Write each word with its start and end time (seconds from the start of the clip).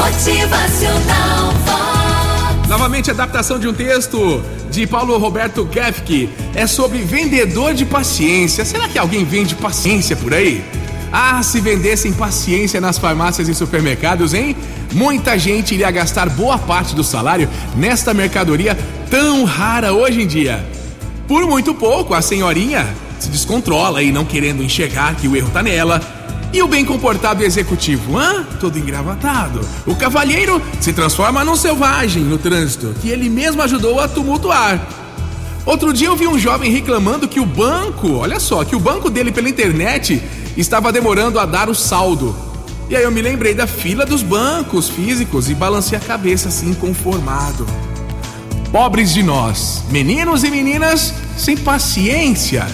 Motivacional. 0.00 1.52
Novamente, 2.66 3.10
adaptação 3.10 3.58
de 3.58 3.68
um 3.68 3.74
texto 3.74 4.42
de 4.70 4.86
Paulo 4.86 5.18
Roberto 5.18 5.68
Gefke 5.70 6.30
é 6.54 6.66
sobre 6.66 6.98
vendedor 6.98 7.74
de 7.74 7.84
paciência. 7.84 8.64
Será 8.64 8.88
que 8.88 8.98
alguém 8.98 9.26
vende 9.26 9.54
paciência 9.54 10.16
por 10.16 10.32
aí? 10.32 10.64
Ah, 11.12 11.42
se 11.42 11.60
vendessem 11.60 12.14
paciência 12.14 12.80
nas 12.80 12.96
farmácias 12.96 13.46
e 13.46 13.54
supermercados, 13.54 14.32
hein? 14.32 14.56
Muita 14.94 15.38
gente 15.38 15.74
iria 15.74 15.90
gastar 15.90 16.30
boa 16.30 16.56
parte 16.56 16.94
do 16.94 17.04
salário 17.04 17.46
nesta 17.76 18.14
mercadoria 18.14 18.78
tão 19.10 19.44
rara 19.44 19.92
hoje 19.92 20.22
em 20.22 20.26
dia. 20.26 20.64
Por 21.28 21.44
muito 21.46 21.74
pouco, 21.74 22.14
a 22.14 22.22
senhorinha 22.22 22.88
se 23.18 23.28
descontrola 23.28 24.02
e 24.02 24.10
não 24.10 24.24
querendo 24.24 24.62
enxergar 24.62 25.14
que 25.16 25.28
o 25.28 25.36
erro 25.36 25.50
tá 25.50 25.62
nela. 25.62 26.00
E 26.52 26.60
o 26.62 26.66
bem 26.66 26.84
comportado 26.84 27.44
executivo, 27.44 28.18
hã? 28.18 28.44
Todo 28.58 28.76
engravatado. 28.76 29.60
O 29.86 29.94
cavalheiro 29.94 30.60
se 30.80 30.92
transforma 30.92 31.44
num 31.44 31.54
selvagem 31.54 32.24
no 32.24 32.38
trânsito, 32.38 32.92
que 33.00 33.08
ele 33.08 33.28
mesmo 33.28 33.62
ajudou 33.62 34.00
a 34.00 34.08
tumultuar. 34.08 34.84
Outro 35.64 35.92
dia 35.92 36.08
eu 36.08 36.16
vi 36.16 36.26
um 36.26 36.36
jovem 36.36 36.72
reclamando 36.72 37.28
que 37.28 37.38
o 37.38 37.46
banco, 37.46 38.14
olha 38.14 38.40
só, 38.40 38.64
que 38.64 38.74
o 38.74 38.80
banco 38.80 39.08
dele 39.08 39.30
pela 39.30 39.48
internet 39.48 40.20
estava 40.56 40.90
demorando 40.90 41.38
a 41.38 41.46
dar 41.46 41.68
o 41.68 41.74
saldo. 41.74 42.34
E 42.88 42.96
aí 42.96 43.04
eu 43.04 43.12
me 43.12 43.22
lembrei 43.22 43.54
da 43.54 43.68
fila 43.68 44.04
dos 44.04 44.20
bancos 44.20 44.88
físicos 44.88 45.48
e 45.48 45.54
balancei 45.54 45.96
a 45.96 46.00
cabeça 46.00 46.48
assim, 46.48 46.74
conformado. 46.74 47.64
Pobres 48.72 49.14
de 49.14 49.22
nós, 49.22 49.84
meninos 49.88 50.42
e 50.42 50.50
meninas 50.50 51.14
sem 51.36 51.56
paciência, 51.56 52.66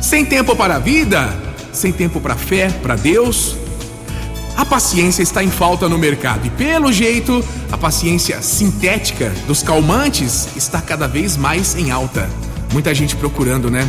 sem 0.00 0.24
tempo 0.24 0.54
para 0.54 0.76
a 0.76 0.78
vida, 0.78 1.47
sem 1.78 1.92
tempo 1.92 2.20
para 2.20 2.36
fé, 2.36 2.68
para 2.82 2.96
Deus. 2.96 3.56
A 4.56 4.64
paciência 4.64 5.22
está 5.22 5.42
em 5.42 5.50
falta 5.50 5.88
no 5.88 5.96
mercado 5.96 6.46
e, 6.46 6.50
pelo 6.50 6.92
jeito, 6.92 7.44
a 7.70 7.78
paciência 7.78 8.42
sintética 8.42 9.32
dos 9.46 9.62
calmantes 9.62 10.48
está 10.56 10.80
cada 10.80 11.06
vez 11.06 11.36
mais 11.36 11.76
em 11.76 11.92
alta. 11.92 12.28
Muita 12.72 12.92
gente 12.92 13.14
procurando, 13.14 13.70
né? 13.70 13.88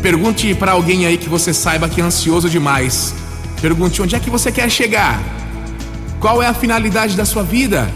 Pergunte 0.00 0.54
para 0.54 0.72
alguém 0.72 1.06
aí 1.06 1.18
que 1.18 1.28
você 1.28 1.52
saiba 1.52 1.88
que 1.88 2.00
é 2.00 2.04
ansioso 2.04 2.48
demais. 2.48 3.12
Pergunte 3.60 4.00
onde 4.00 4.14
é 4.14 4.20
que 4.20 4.30
você 4.30 4.52
quer 4.52 4.70
chegar. 4.70 5.20
Qual 6.20 6.40
é 6.40 6.46
a 6.46 6.54
finalidade 6.54 7.16
da 7.16 7.24
sua 7.24 7.42
vida? 7.42 7.90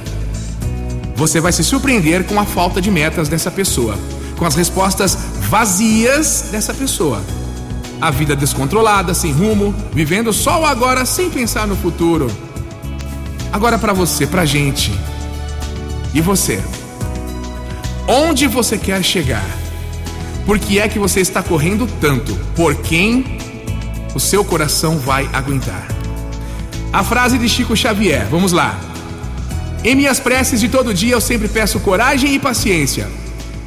Você 1.15 1.41
vai 1.41 1.53
se 1.53 1.63
surpreender 1.63 2.25
com 2.25 2.41
a 2.41 2.45
falta 2.45 2.81
de 2.81 2.91
metas 2.91 3.29
dessa 3.29 3.51
pessoa, 3.51 3.97
com 4.37 4.45
as 4.45 4.57
respostas 4.57 5.17
vazias 5.49 6.47
dessa 6.51 6.75
pessoa. 6.75 7.23
A 8.01 8.11
vida 8.11 8.37
descontrolada, 8.37 9.15
sem 9.15 9.33
rumo, 9.33 9.75
vivendo 9.93 10.33
só 10.33 10.61
o 10.61 10.67
agora 10.67 11.07
sem 11.07 11.31
pensar 11.31 11.67
no 11.67 11.77
futuro. 11.77 12.31
Agora 13.53 13.79
para 13.79 13.93
você, 13.93 14.27
pra 14.27 14.45
gente. 14.45 14.93
E 16.13 16.21
você? 16.21 16.63
Onde 18.07 18.47
você 18.47 18.77
quer 18.77 19.03
chegar? 19.03 19.47
Por 20.45 20.59
que 20.59 20.79
é 20.79 20.89
que 20.89 20.99
você 20.99 21.21
está 21.21 21.43
correndo 21.43 21.89
tanto? 22.01 22.35
Por 22.55 22.75
quem 22.77 23.39
o 24.15 24.21
seu 24.21 24.45
coração 24.45 24.99
vai 24.99 25.29
aguentar? 25.33 25.87
A 26.93 27.03
frase 27.03 27.39
de 27.39 27.49
Chico 27.49 27.75
Xavier, 27.75 28.27
vamos 28.31 28.53
lá. 28.53 28.79
Em 29.83 29.95
minhas 29.95 30.21
preces 30.21 30.61
de 30.61 30.69
todo 30.69 30.95
dia 30.95 31.15
eu 31.15 31.21
sempre 31.21 31.49
peço 31.49 31.81
coragem 31.81 32.35
e 32.35 32.39
paciência. 32.39 33.09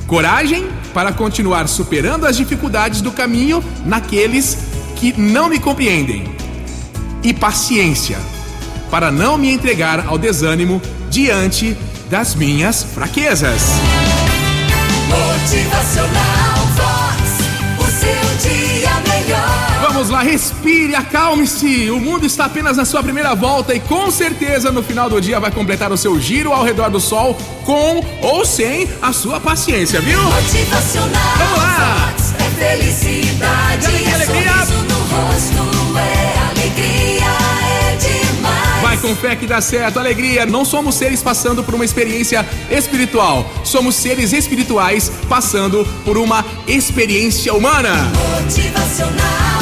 Coragem 0.08 0.70
para 0.94 1.12
continuar 1.12 1.68
superando 1.68 2.26
as 2.26 2.38
dificuldades 2.38 3.02
do 3.02 3.12
caminho 3.12 3.64
naqueles 3.86 4.58
que 4.96 5.14
não 5.20 5.50
me 5.50 5.60
compreendem. 5.60 6.24
E 7.22 7.34
paciência 7.34 8.18
para 8.90 9.12
não 9.12 9.38
me 9.38 9.52
entregar 9.52 10.08
ao 10.08 10.18
desânimo 10.18 10.82
diante 11.10 11.78
das 12.10 12.36
minhas 12.36 12.84
fraquezas. 12.84 13.64
Motivacional 15.10 16.07
respire, 20.22 20.96
acalme-se. 20.96 21.90
O 21.92 22.00
mundo 22.00 22.26
está 22.26 22.46
apenas 22.46 22.78
na 22.78 22.86
sua 22.86 23.02
primeira 23.04 23.34
volta 23.36 23.74
e 23.74 23.80
com 23.80 24.10
certeza 24.12 24.72
no 24.72 24.82
final 24.84 25.10
do 25.10 25.20
dia 25.22 25.40
vai 25.40 25.52
completar 25.52 25.92
o 25.92 25.98
seu 25.98 26.20
giro 26.20 26.52
ao 26.54 26.64
redor 26.64 26.90
do 26.90 27.00
sol 27.00 27.36
com 27.66 28.04
ou 28.22 28.46
sem 28.46 28.88
a 29.02 29.12
sua 29.14 29.40
paciência, 29.40 30.00
viu? 30.02 30.22
Motivacional 30.22 31.38
Vamos 31.38 31.58
lá. 31.58 32.14
É 32.40 32.50
felicidade. 32.78 33.86
Alegria, 33.86 34.10
É 34.10 34.14
alegria. 34.16 34.52
rosto. 34.52 35.98
É 35.98 36.50
alegria. 36.50 37.26
É 37.92 37.96
demais. 37.96 38.82
Vai 38.82 38.98
com 38.98 39.16
fé 39.16 39.36
que 39.36 39.46
dá 39.46 39.60
certo, 39.62 40.00
alegria. 40.00 40.46
Não 40.46 40.64
somos 40.66 40.96
seres 40.96 41.22
passando 41.22 41.64
por 41.64 41.74
uma 41.76 41.86
experiência 41.86 42.46
espiritual. 42.72 43.50
Somos 43.64 43.96
seres 43.96 44.34
espirituais 44.34 45.12
passando 45.30 45.86
por 46.06 46.18
uma 46.18 46.46
experiência 46.68 47.54
humana. 47.54 48.12
Motivacional 48.42 49.57